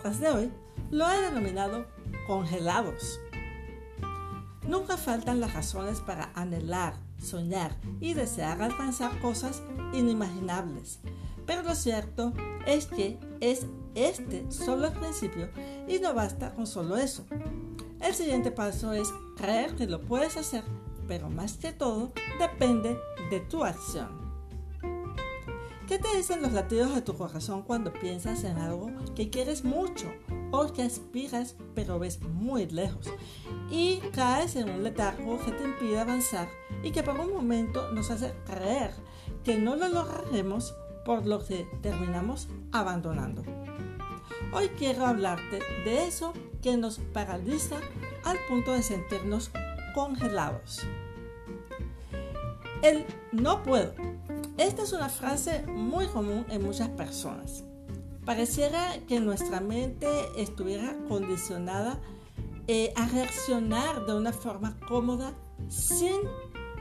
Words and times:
podcast 0.00 0.20
de 0.20 0.30
hoy 0.30 0.52
lo 0.90 1.10
he 1.10 1.20
denominado 1.20 1.86
congelados. 2.26 3.20
Nunca 4.66 4.96
faltan 4.96 5.40
las 5.40 5.52
razones 5.52 6.00
para 6.00 6.30
anhelar, 6.34 6.94
soñar 7.22 7.76
y 8.00 8.14
desear 8.14 8.62
alcanzar 8.62 9.18
cosas 9.20 9.62
inimaginables. 9.92 11.00
Pero 11.46 11.62
lo 11.62 11.74
cierto 11.74 12.32
es 12.66 12.86
que 12.86 13.18
es 13.40 13.66
este 13.94 14.50
solo 14.50 14.86
el 14.86 14.92
principio 14.92 15.50
y 15.86 15.98
no 15.98 16.14
basta 16.14 16.54
con 16.54 16.66
solo 16.66 16.96
eso. 16.96 17.26
El 18.00 18.14
siguiente 18.14 18.50
paso 18.50 18.92
es 18.92 19.08
creer 19.36 19.74
que 19.76 19.86
lo 19.86 20.00
puedes 20.00 20.36
hacer, 20.36 20.64
pero 21.08 21.28
más 21.28 21.58
que 21.58 21.72
todo 21.72 22.12
depende 22.38 22.96
de 23.30 23.40
tu 23.40 23.64
acción. 23.64 24.19
¿Qué 25.90 25.98
te 25.98 26.16
dicen 26.16 26.40
los 26.40 26.52
latidos 26.52 26.94
de 26.94 27.02
tu 27.02 27.16
corazón 27.16 27.62
cuando 27.62 27.92
piensas 27.92 28.44
en 28.44 28.58
algo 28.58 28.92
que 29.16 29.28
quieres 29.28 29.64
mucho 29.64 30.06
o 30.52 30.72
que 30.72 30.84
aspiras 30.84 31.56
pero 31.74 31.98
ves 31.98 32.22
muy 32.22 32.66
lejos 32.66 33.08
y 33.72 33.96
caes 34.14 34.54
en 34.54 34.70
un 34.70 34.84
letargo 34.84 35.40
que 35.44 35.50
te 35.50 35.64
impide 35.64 35.98
avanzar 35.98 36.46
y 36.84 36.92
que 36.92 37.02
por 37.02 37.18
un 37.18 37.32
momento 37.32 37.90
nos 37.90 38.12
hace 38.12 38.32
creer 38.46 38.92
que 39.42 39.58
no 39.58 39.74
lo 39.74 39.88
lograremos 39.88 40.76
por 41.04 41.26
lo 41.26 41.44
que 41.44 41.66
terminamos 41.82 42.46
abandonando? 42.70 43.42
Hoy 44.52 44.68
quiero 44.78 45.04
hablarte 45.04 45.58
de 45.84 46.06
eso 46.06 46.34
que 46.62 46.76
nos 46.76 47.00
paraliza 47.00 47.80
al 48.22 48.38
punto 48.48 48.74
de 48.74 48.84
sentirnos 48.84 49.50
congelados. 49.92 50.86
El 52.82 53.04
no 53.32 53.64
puedo 53.64 53.92
esta 54.60 54.82
es 54.82 54.92
una 54.92 55.08
frase 55.08 55.64
muy 55.66 56.06
común 56.06 56.44
en 56.50 56.62
muchas 56.62 56.90
personas. 56.90 57.64
Pareciera 58.26 58.98
que 59.08 59.18
nuestra 59.18 59.60
mente 59.60 60.06
estuviera 60.36 60.94
condicionada 61.08 61.98
eh, 62.66 62.92
a 62.94 63.08
reaccionar 63.08 64.04
de 64.04 64.14
una 64.14 64.34
forma 64.34 64.78
cómoda 64.86 65.32
sin 65.70 66.12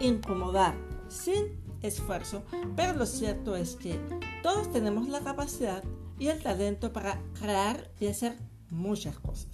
incomodar, 0.02 0.75
sin 1.08 1.58
esfuerzo. 1.81 2.44
Pero 2.75 2.97
lo 2.97 3.05
cierto 3.05 3.55
es 3.55 3.77
que 3.77 3.97
todos 4.43 4.69
tenemos 4.73 5.08
la 5.08 5.21
capacidad 5.21 5.81
y 6.19 6.27
el 6.27 6.43
talento 6.43 6.91
para 6.91 7.21
crear 7.39 7.89
y 8.02 8.08
hacer 8.08 8.36
muchas 8.69 9.17
cosas. 9.19 9.47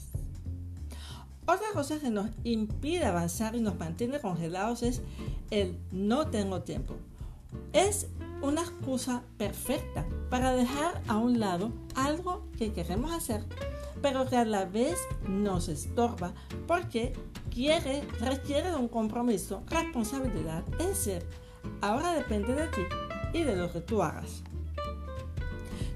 Otra 1.46 1.68
cosa 1.74 2.00
que 2.00 2.10
nos 2.10 2.32
impide 2.44 3.06
avanzar 3.06 3.56
y 3.56 3.62
nos 3.62 3.78
mantiene 3.78 4.20
congelados 4.20 4.82
es 4.82 5.04
el 5.52 5.78
no 5.92 6.28
tengo 6.32 6.64
tiempo 6.64 6.96
es 7.76 8.08
una 8.42 8.62
excusa 8.62 9.24
perfecta 9.38 10.06
para 10.30 10.54
dejar 10.54 11.02
a 11.08 11.18
un 11.18 11.42
lado 11.42 11.74
algo 11.96 12.48
que 12.58 12.72
queremos 12.72 13.12
hacer, 13.12 13.44
pero 14.02 14.28
que 14.30 14.38
a 14.38 14.46
la 14.46 14.64
vez 14.64 14.98
nos 15.28 15.68
estorba 15.68 16.34
porque 16.68 17.14
quiere, 17.54 18.04
requiere 18.22 18.72
de 18.72 18.78
un 18.78 18.88
compromiso, 18.88 19.62
responsabilidad, 19.68 20.64
es 20.80 20.88
decir, 20.88 21.26
ahora 21.82 22.14
depende 22.14 22.54
de 22.54 22.68
ti 22.68 22.82
y 23.34 23.44
de 23.44 23.58
lo 23.58 23.70
que 23.72 23.82
tú 23.82 24.02
hagas. 24.02 24.42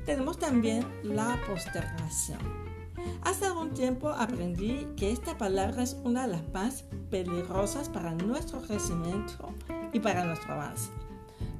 Tenemos 0.05 0.37
también 0.37 0.85
la 1.03 1.39
postergación. 1.47 2.39
Hace 3.21 3.45
algún 3.45 3.71
tiempo 3.71 4.09
aprendí 4.09 4.85
que 4.97 5.11
esta 5.11 5.37
palabra 5.37 5.83
es 5.83 5.95
una 6.03 6.27
de 6.27 6.33
las 6.33 6.49
más 6.51 6.83
peligrosas 7.09 7.87
para 7.87 8.13
nuestro 8.15 8.61
crecimiento 8.61 9.53
y 9.93 9.99
para 9.99 10.25
nuestro 10.25 10.53
avance. 10.53 10.89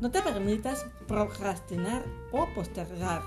No 0.02 0.12
te 0.12 0.22
permitas 0.22 0.86
procrastinar 1.08 2.04
o 2.32 2.48
postergar, 2.56 3.22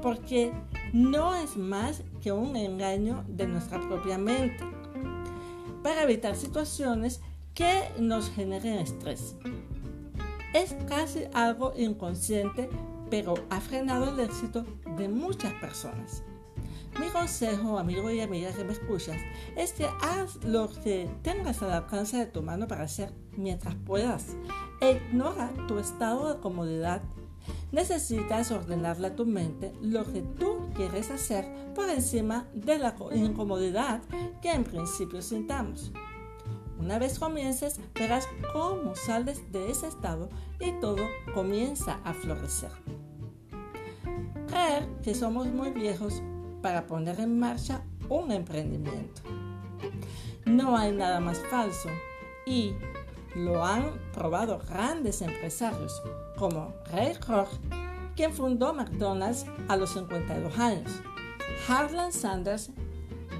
porque 0.00 0.52
no 0.92 1.34
es 1.34 1.56
más 1.56 2.02
que 2.20 2.32
un 2.32 2.56
engaño 2.56 3.24
de 3.28 3.46
nuestra 3.46 3.80
propia 3.80 4.18
mente 4.18 4.64
para 5.82 6.02
evitar 6.02 6.36
situaciones 6.36 7.20
que 7.54 7.90
nos 7.98 8.30
generen 8.30 8.78
estrés. 8.78 9.36
Es 10.54 10.74
casi 10.86 11.24
algo 11.32 11.72
inconsciente, 11.76 12.68
pero 13.10 13.34
ha 13.50 13.60
frenado 13.60 14.12
el 14.12 14.20
éxito 14.20 14.64
de 14.96 15.08
muchas 15.08 15.52
personas. 15.54 16.22
Mi 17.00 17.08
consejo, 17.08 17.78
amigo 17.78 18.10
y 18.10 18.20
amiga 18.20 18.52
que 18.52 18.64
me 18.64 18.72
escuchas, 18.72 19.16
es 19.56 19.72
que 19.72 19.88
haz 20.02 20.36
lo 20.44 20.68
que 20.68 21.08
tengas 21.22 21.62
al 21.62 21.72
alcance 21.72 22.18
de 22.18 22.26
tu 22.26 22.42
mano 22.42 22.68
para 22.68 22.84
hacer 22.84 23.12
mientras 23.36 23.74
puedas. 23.74 24.36
E 24.80 24.92
ignora 24.92 25.50
tu 25.68 25.78
estado 25.78 26.34
de 26.34 26.40
comodidad. 26.40 27.02
Necesitas 27.72 28.50
ordenarle 28.50 29.08
a 29.08 29.16
tu 29.16 29.24
mente 29.24 29.72
lo 29.80 30.04
que 30.04 30.20
tú 30.20 30.68
quieres 30.74 31.10
hacer 31.10 31.46
por 31.74 31.88
encima 31.88 32.46
de 32.52 32.78
la 32.78 32.94
incomodidad 33.14 34.02
que 34.42 34.52
en 34.52 34.64
principio 34.64 35.22
sintamos. 35.22 35.92
Una 36.78 36.98
vez 36.98 37.18
comiences, 37.18 37.80
verás 37.94 38.28
cómo 38.52 38.94
sales 38.96 39.50
de 39.50 39.70
ese 39.70 39.86
estado 39.86 40.28
y 40.60 40.72
todo 40.80 41.06
comienza 41.32 42.00
a 42.04 42.12
florecer. 42.12 42.70
Creer 44.48 44.86
que 45.02 45.14
somos 45.14 45.46
muy 45.46 45.70
viejos 45.70 46.22
para 46.62 46.86
poner 46.86 47.20
en 47.20 47.38
marcha 47.38 47.82
un 48.08 48.32
emprendimiento. 48.32 49.22
No 50.46 50.76
hay 50.76 50.92
nada 50.92 51.20
más 51.20 51.38
falso 51.50 51.88
y 52.46 52.74
lo 53.34 53.64
han 53.64 53.92
probado 54.12 54.58
grandes 54.68 55.22
empresarios 55.22 56.02
como 56.36 56.74
Ray 56.92 57.14
Kroc, 57.14 57.48
quien 58.14 58.32
fundó 58.32 58.72
McDonald's 58.72 59.46
a 59.68 59.76
los 59.76 59.90
52 59.90 60.58
años, 60.58 60.90
Harlan 61.68 62.12
Sanders, 62.12 62.70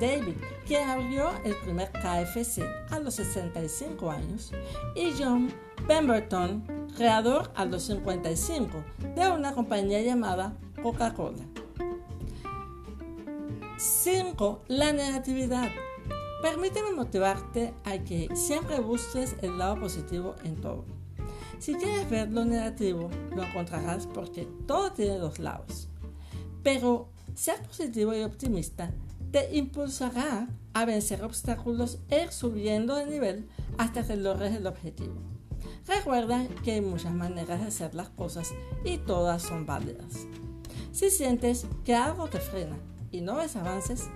David, 0.01 0.37
quien 0.67 0.89
abrió 0.89 1.31
el 1.45 1.55
primer 1.57 1.91
KFC 1.93 2.63
a 2.91 2.99
los 2.99 3.15
65 3.15 4.11
años, 4.11 4.53
y 4.95 5.13
John 5.19 5.53
Pemberton, 5.87 6.89
creador 6.97 7.51
a 7.55 7.65
los 7.65 7.83
55 7.85 8.83
de 9.15 9.31
una 9.31 9.53
compañía 9.53 10.01
llamada 10.01 10.57
Coca-Cola. 10.83 11.45
5. 13.83 14.63
La 14.69 14.93
negatividad. 14.93 15.69
Permíteme 16.41 16.93
motivarte 16.93 17.75
a 17.83 17.99
que 17.99 18.29
siempre 18.33 18.79
busques 18.79 19.35
el 19.43 19.59
lado 19.59 19.81
positivo 19.81 20.37
en 20.45 20.61
todo. 20.61 20.85
Si 21.59 21.75
quieres 21.75 22.09
ver 22.09 22.31
lo 22.31 22.45
negativo, 22.45 23.11
lo 23.35 23.43
encontrarás 23.43 24.07
porque 24.07 24.47
todo 24.69 24.93
tiene 24.93 25.19
dos 25.19 25.41
lados. 25.41 25.89
Pero 26.63 27.09
ser 27.35 27.61
positivo 27.65 28.15
y 28.15 28.23
optimista 28.23 28.93
te 29.33 29.57
impulsará 29.57 30.47
a 30.75 30.85
vencer 30.85 31.25
obstáculos 31.25 31.99
e 32.09 32.23
ir 32.23 32.31
subiendo 32.31 32.95
de 32.95 33.07
nivel 33.07 33.49
hasta 33.79 34.07
que 34.07 34.15
logres 34.15 34.55
el 34.55 34.69
objetivo. 34.69 35.15
Recuerda 35.89 36.47
que 36.63 36.75
hay 36.75 36.83
muchas 36.83 37.15
maneras 37.15 37.61
de 37.61 37.67
hacer 37.67 37.97
las 37.97 38.11
cosas 38.11 38.53
y 38.85 38.99
todas 38.99 39.43
son 39.43 39.67
válidas. 39.67 40.29
Si 40.93 41.11
sientes 41.11 41.67
que 41.85 41.97
algo 41.97 42.29
te 42.29 42.39
frena, 42.39 42.77
y 43.13 43.21
no 43.21 43.37
ves 43.37 43.55
avances, 43.57 44.09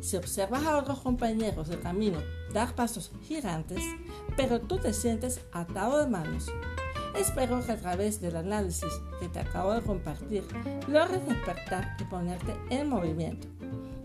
si 0.00 0.16
observas 0.16 0.66
a 0.66 0.76
otros 0.76 1.00
compañeros 1.00 1.68
de 1.68 1.78
camino 1.78 2.18
dar 2.52 2.74
pasos 2.74 3.12
gigantes, 3.22 3.82
pero 4.36 4.60
tú 4.60 4.78
te 4.78 4.92
sientes 4.92 5.40
atado 5.52 6.00
de 6.00 6.10
manos, 6.10 6.52
espero 7.16 7.64
que 7.64 7.72
a 7.72 7.80
través 7.80 8.20
del 8.20 8.36
análisis 8.36 8.92
que 9.20 9.28
te 9.28 9.38
acabo 9.38 9.72
de 9.72 9.82
compartir 9.82 10.44
logres 10.88 11.26
despertar 11.26 11.96
y 12.00 12.04
ponerte 12.04 12.54
en 12.70 12.88
movimiento. 12.88 13.46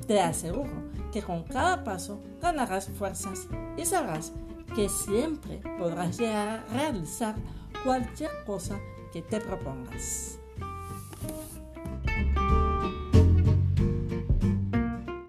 Te 0.06 0.22
aseguro 0.22 0.72
que 1.12 1.22
con 1.22 1.44
cada 1.44 1.84
paso 1.84 2.22
ganarás 2.42 2.90
fuerzas 2.90 3.48
y 3.76 3.86
sabrás 3.86 4.32
que 4.76 4.88
siempre 4.88 5.62
podrás 5.78 6.18
llegar 6.18 6.48
a 6.70 6.74
realizar 6.74 7.36
cualquier 7.84 8.32
cosa 8.46 8.80
que 9.12 9.22
te 9.22 9.40
propongas. 9.40 10.40